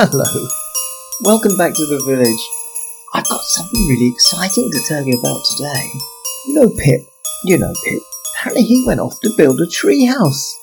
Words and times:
Hello. 0.00 0.22
Welcome 1.22 1.56
back 1.56 1.74
to 1.74 1.86
the 1.86 2.00
village. 2.06 2.48
I've 3.14 3.28
got 3.28 3.40
something 3.40 3.80
really 3.88 4.12
exciting 4.14 4.70
to 4.70 4.80
tell 4.86 5.04
you 5.04 5.18
about 5.18 5.42
today. 5.56 5.90
You 6.46 6.54
know 6.54 6.70
Pip? 6.70 7.00
You 7.42 7.58
know 7.58 7.72
Pip. 7.84 8.02
Apparently 8.36 8.62
he 8.62 8.84
went 8.86 9.00
off 9.00 9.18
to 9.22 9.34
build 9.36 9.60
a 9.60 9.66
tree 9.66 10.04
house. 10.04 10.54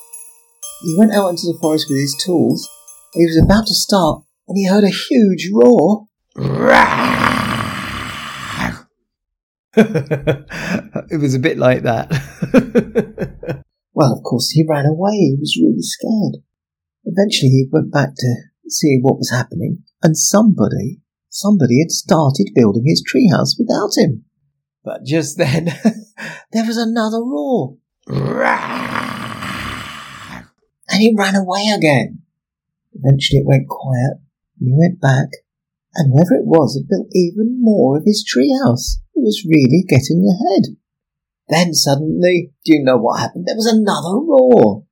He 0.80 0.96
went 0.96 1.12
out 1.12 1.28
into 1.28 1.48
the 1.48 1.58
forest 1.60 1.84
with 1.90 1.98
his 1.98 2.16
tools. 2.24 2.66
He 3.12 3.26
was 3.26 3.36
about 3.36 3.66
to 3.66 3.74
start 3.74 4.22
when 4.46 4.56
he 4.56 4.66
heard 4.66 4.84
a 4.84 4.88
huge 4.88 5.50
roar. 5.52 6.06
it 9.76 11.20
was 11.20 11.34
a 11.34 11.38
bit 11.38 11.58
like 11.58 11.82
that. 11.82 12.08
well, 13.92 14.14
of 14.14 14.22
course, 14.22 14.48
he 14.52 14.64
ran 14.66 14.86
away. 14.86 15.12
He 15.12 15.36
was 15.38 15.60
really 15.62 15.82
scared. 15.82 16.42
Eventually, 17.04 17.50
he 17.50 17.68
went 17.70 17.92
back 17.92 18.14
to 18.16 18.34
see 18.68 18.98
what 19.00 19.18
was 19.18 19.30
happening, 19.30 19.84
and 20.02 20.16
somebody, 20.16 21.00
somebody 21.28 21.80
had 21.80 21.90
started 21.90 22.52
building 22.54 22.84
his 22.86 23.02
treehouse 23.02 23.58
without 23.58 23.96
him. 23.96 24.24
But 24.84 25.04
just 25.04 25.38
then, 25.38 25.66
there 26.52 26.64
was 26.64 26.76
another 26.76 27.18
roar. 27.18 27.76
And 30.88 31.02
he 31.02 31.14
ran 31.16 31.34
away 31.34 31.72
again. 31.76 32.22
Eventually, 32.94 33.40
it 33.40 33.46
went 33.46 33.68
quiet, 33.68 34.18
and 34.58 34.68
he 34.68 34.72
went 34.72 35.00
back, 35.00 35.28
and 35.94 36.12
whoever 36.12 36.34
it 36.34 36.46
was 36.46 36.76
had 36.76 36.88
built 36.88 37.08
even 37.12 37.60
more 37.60 37.98
of 37.98 38.04
his 38.04 38.24
treehouse. 38.24 39.00
He 39.12 39.20
was 39.20 39.44
really 39.46 39.84
getting 39.86 40.24
ahead. 40.24 40.76
Then 41.48 41.74
suddenly, 41.74 42.52
do 42.64 42.76
you 42.76 42.82
know 42.82 42.96
what 42.96 43.20
happened? 43.20 43.46
There 43.46 43.56
was 43.56 43.66
another 43.66 44.18
roar. 44.18 44.84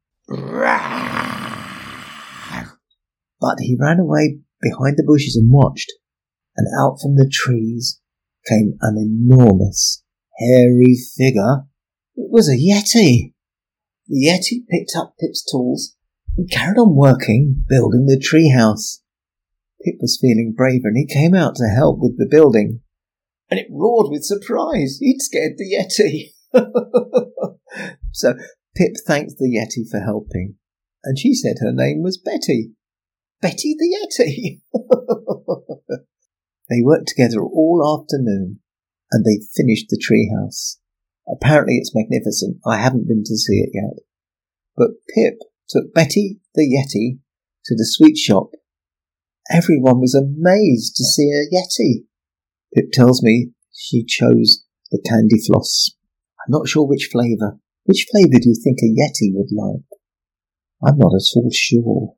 But 3.44 3.60
he 3.60 3.76
ran 3.78 3.98
away 3.98 4.38
behind 4.62 4.96
the 4.96 5.04
bushes 5.06 5.36
and 5.36 5.52
watched, 5.52 5.92
and 6.56 6.66
out 6.80 6.96
from 7.02 7.16
the 7.16 7.30
trees 7.30 8.00
came 8.48 8.78
an 8.80 8.96
enormous, 8.96 10.02
hairy 10.38 10.96
figure. 11.14 11.64
It 12.16 12.30
was 12.30 12.48
a 12.48 12.56
Yeti. 12.56 13.34
The 14.08 14.26
Yeti 14.26 14.66
picked 14.70 14.92
up 14.96 15.16
Pip's 15.20 15.44
tools 15.44 15.94
and 16.38 16.50
carried 16.50 16.78
on 16.78 16.96
working, 16.96 17.66
building 17.68 18.06
the 18.06 18.16
treehouse. 18.18 19.02
Pip 19.84 19.96
was 20.00 20.18
feeling 20.18 20.54
braver 20.56 20.88
and 20.88 20.96
he 20.96 21.04
came 21.06 21.34
out 21.34 21.54
to 21.56 21.66
help 21.68 21.98
with 22.00 22.16
the 22.16 22.28
building. 22.30 22.80
And 23.50 23.60
it 23.60 23.66
roared 23.70 24.10
with 24.10 24.24
surprise. 24.24 24.96
He'd 25.02 25.20
scared 25.20 25.58
the 25.58 25.68
Yeti. 25.70 26.30
so 28.12 28.36
Pip 28.74 28.94
thanked 29.06 29.34
the 29.36 29.54
Yeti 29.54 29.86
for 29.86 30.00
helping, 30.00 30.54
and 31.04 31.18
she 31.18 31.34
said 31.34 31.56
her 31.60 31.72
name 31.74 32.00
was 32.02 32.16
Betty. 32.16 32.72
Betty 33.44 33.76
the 33.78 33.92
Yeti. 33.92 34.62
they 36.70 36.80
worked 36.82 37.08
together 37.08 37.42
all 37.42 38.00
afternoon, 38.00 38.60
and 39.12 39.22
they 39.22 39.44
finished 39.54 39.90
the 39.90 40.00
treehouse. 40.00 40.78
Apparently 41.28 41.74
it's 41.74 41.94
magnificent. 41.94 42.56
I 42.66 42.78
haven't 42.78 43.06
been 43.06 43.22
to 43.26 43.36
see 43.36 43.58
it 43.58 43.68
yet. 43.74 44.02
But 44.78 44.92
Pip 45.14 45.40
took 45.68 45.92
Betty 45.92 46.40
the 46.54 46.62
Yeti 46.62 47.18
to 47.66 47.74
the 47.74 47.86
sweet 47.86 48.16
shop. 48.16 48.52
Everyone 49.52 50.00
was 50.00 50.14
amazed 50.14 50.96
to 50.96 51.04
see 51.04 51.30
a 51.30 51.44
Yeti. 51.54 52.06
Pip 52.74 52.92
tells 52.92 53.22
me 53.22 53.50
she 53.74 54.06
chose 54.06 54.64
the 54.90 55.02
candy 55.06 55.38
floss. 55.46 55.90
I'm 56.40 56.50
not 56.50 56.66
sure 56.66 56.86
which 56.86 57.10
flavour. 57.12 57.58
Which 57.84 58.06
flavour 58.10 58.38
do 58.40 58.48
you 58.48 58.54
think 58.64 58.78
a 58.78 58.88
Yeti 58.88 59.34
would 59.34 59.52
like? 59.52 59.84
I'm 60.82 60.96
not 60.96 61.12
at 61.12 61.36
all 61.36 61.50
sure. 61.52 62.14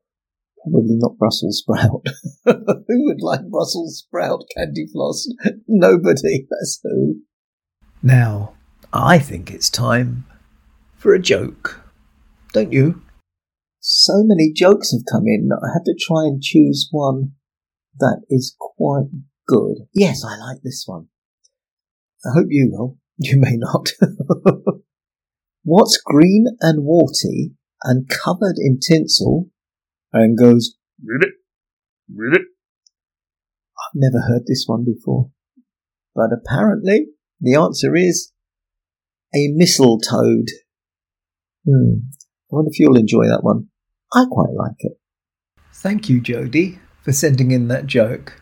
Probably 0.69 0.97
not 0.97 1.17
Brussels 1.17 1.59
sprout. 1.59 2.03
who 2.45 3.05
would 3.07 3.21
like 3.21 3.49
Brussels 3.49 3.99
sprout 3.99 4.43
candy 4.57 4.87
floss? 4.93 5.29
Nobody. 5.69 6.47
That's 6.51 6.81
who. 6.83 7.21
Now, 8.03 8.55
I 8.93 9.21
think 9.21 9.53
it's 9.53 9.71
time 9.71 10.27
for 10.97 11.15
a 11.15 11.21
joke. 11.21 11.83
Don't 12.53 12.73
you? 12.73 13.01
So 13.79 14.25
many 14.25 14.53
jokes 14.53 14.91
have 14.91 15.05
come 15.11 15.25
in 15.27 15.49
that 15.49 15.61
I 15.63 15.71
have 15.73 15.85
to 15.85 15.95
try 15.99 16.25
and 16.25 16.43
choose 16.43 16.89
one 16.91 17.33
that 18.01 18.23
is 18.29 18.57
quite 18.59 19.07
good. 19.47 19.87
Yes, 19.95 20.25
I 20.25 20.37
like 20.37 20.63
this 20.65 20.83
one. 20.85 21.07
I 22.25 22.31
hope 22.35 22.49
you 22.51 22.71
will. 22.73 22.99
You 23.19 23.39
may 23.39 23.57
not. 23.57 23.91
What's 25.63 26.01
green 26.05 26.47
and 26.61 26.85
warty 26.85 27.53
and 27.85 28.09
covered 28.09 28.57
in 28.59 28.81
tinsel 28.81 29.49
and 30.13 30.39
goes 30.39 30.77
ribbit, 31.05 31.35
ribbit? 32.15 32.43
I've 33.79 33.95
never 33.95 34.27
heard 34.27 34.43
this 34.47 34.65
one 34.67 34.85
before. 34.85 35.31
But 36.15 36.31
apparently 36.33 37.09
the 37.41 37.55
answer 37.55 37.95
is 37.95 38.33
a 39.35 39.49
mistletoe. 39.55 40.45
Hmm. 41.67 41.99
I 42.51 42.55
wonder 42.55 42.71
if 42.73 42.79
you'll 42.79 42.97
enjoy 42.97 43.27
that 43.27 43.43
one. 43.43 43.69
I 44.13 44.25
quite 44.31 44.55
like 44.55 44.77
it. 44.79 44.99
Thank 45.73 46.09
you, 46.09 46.21
Jody, 46.21 46.79
for 47.03 47.13
sending 47.13 47.51
in 47.51 47.69
that 47.69 47.87
joke. 47.87 48.41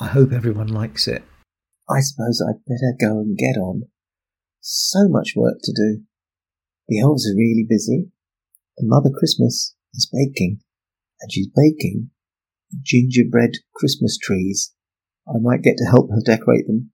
I 0.00 0.06
hope 0.06 0.32
everyone 0.32 0.68
likes 0.68 1.06
it. 1.06 1.22
I 1.88 2.00
suppose 2.00 2.42
I'd 2.42 2.64
better 2.66 2.94
go 3.00 3.18
and 3.20 3.36
get 3.36 3.56
on. 3.58 3.82
So 4.60 5.08
much 5.08 5.34
work 5.36 5.58
to 5.62 5.72
do. 5.72 6.02
The 6.88 7.00
elves 7.00 7.26
are 7.26 7.36
really 7.36 7.66
busy, 7.68 8.10
and 8.78 8.88
Mother 8.88 9.10
Christmas 9.16 9.76
is 9.98 10.10
baking, 10.10 10.60
and 11.20 11.32
she's 11.32 11.48
baking 11.54 12.10
gingerbread 12.82 13.52
Christmas 13.74 14.18
trees. 14.18 14.72
I 15.28 15.38
might 15.40 15.62
get 15.62 15.76
to 15.78 15.90
help 15.90 16.10
her 16.10 16.22
decorate 16.24 16.66
them, 16.66 16.90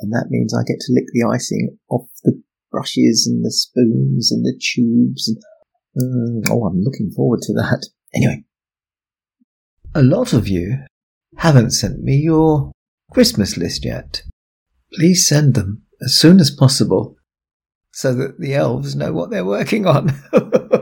and 0.00 0.12
that 0.12 0.26
means 0.30 0.54
I 0.54 0.64
get 0.66 0.80
to 0.80 0.92
lick 0.92 1.06
the 1.12 1.28
icing 1.28 1.78
off 1.88 2.08
the 2.24 2.42
brushes 2.70 3.26
and 3.30 3.44
the 3.44 3.52
spoons 3.52 4.32
and 4.32 4.44
the 4.44 4.58
tubes. 4.58 5.28
And 5.94 6.44
uh, 6.48 6.52
oh, 6.52 6.64
I'm 6.66 6.80
looking 6.80 7.10
forward 7.14 7.40
to 7.42 7.52
that. 7.54 7.86
Anyway, 8.14 8.44
a 9.94 10.02
lot 10.02 10.32
of 10.32 10.48
you 10.48 10.78
haven't 11.36 11.70
sent 11.72 12.00
me 12.00 12.16
your 12.16 12.72
Christmas 13.12 13.56
list 13.56 13.84
yet. 13.84 14.22
Please 14.92 15.28
send 15.28 15.54
them 15.54 15.82
as 16.02 16.18
soon 16.18 16.40
as 16.40 16.50
possible 16.50 17.16
so 17.92 18.14
that 18.14 18.40
the 18.40 18.54
elves 18.54 18.96
know 18.96 19.12
what 19.12 19.30
they're 19.30 19.44
working 19.44 19.86
on. 19.86 20.12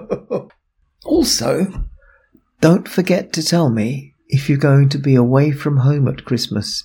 also, 1.08 1.84
don't 2.60 2.86
forget 2.86 3.32
to 3.32 3.42
tell 3.42 3.70
me 3.70 4.14
if 4.28 4.48
you're 4.48 4.58
going 4.58 4.90
to 4.90 4.98
be 4.98 5.14
away 5.14 5.50
from 5.50 5.78
home 5.78 6.06
at 6.06 6.26
Christmas. 6.26 6.84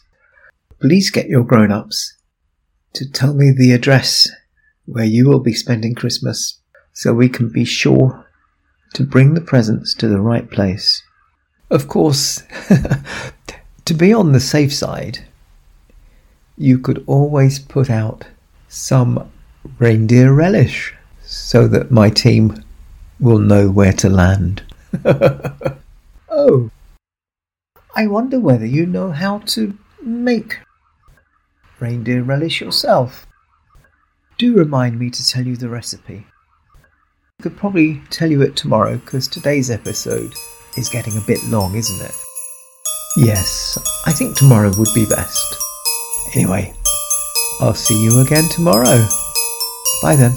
Please 0.79 1.11
get 1.11 1.27
your 1.27 1.43
grown 1.43 1.71
ups 1.71 2.15
to 2.93 3.09
tell 3.09 3.33
me 3.33 3.51
the 3.51 3.73
address 3.73 4.29
where 4.85 5.05
you 5.05 5.27
will 5.27 5.39
be 5.39 5.53
spending 5.53 5.93
Christmas 5.93 6.59
so 6.93 7.13
we 7.13 7.27
can 7.27 7.49
be 7.49 7.65
sure 7.65 8.25
to 8.93 9.03
bring 9.03 9.33
the 9.33 9.41
presents 9.41 9.93
to 9.95 10.07
the 10.07 10.21
right 10.21 10.49
place. 10.49 11.03
Of 11.69 11.87
course, 11.87 12.43
to 13.85 13.93
be 13.93 14.13
on 14.13 14.31
the 14.31 14.39
safe 14.39 14.73
side, 14.73 15.25
you 16.57 16.79
could 16.79 17.03
always 17.07 17.59
put 17.59 17.89
out 17.89 18.25
some 18.69 19.29
reindeer 19.79 20.31
relish 20.31 20.93
so 21.23 21.67
that 21.67 21.91
my 21.91 22.09
team 22.09 22.63
will 23.19 23.39
know 23.39 23.69
where 23.69 23.93
to 23.93 24.09
land. 24.09 24.63
oh, 26.29 26.69
I 27.95 28.07
wonder 28.07 28.39
whether 28.39 28.65
you 28.65 28.85
know 28.85 29.11
how 29.11 29.39
to 29.39 29.77
make 30.01 30.59
reindeer 31.79 32.23
relish 32.23 32.61
yourself. 32.61 33.25
Do 34.37 34.57
remind 34.57 34.99
me 34.99 35.09
to 35.09 35.27
tell 35.27 35.45
you 35.45 35.55
the 35.55 35.69
recipe. 35.69 36.25
I 37.39 37.43
could 37.43 37.57
probably 37.57 38.01
tell 38.09 38.31
you 38.31 38.41
it 38.41 38.55
tomorrow 38.55 38.97
because 38.97 39.27
today's 39.27 39.69
episode 39.69 40.33
is 40.77 40.89
getting 40.89 41.17
a 41.17 41.27
bit 41.27 41.43
long, 41.45 41.75
isn't 41.75 42.01
it? 42.05 42.15
Yes, 43.17 43.77
I 44.07 44.11
think 44.11 44.35
tomorrow 44.35 44.71
would 44.75 44.93
be 44.95 45.05
best. 45.05 45.55
Anyway, 46.35 46.73
I'll 47.61 47.75
see 47.75 48.03
you 48.03 48.21
again 48.21 48.49
tomorrow. 48.49 49.07
Bye 50.01 50.15
then. 50.15 50.33